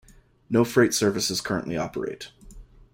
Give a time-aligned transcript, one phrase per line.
[0.49, 2.31] No freight services currently operate.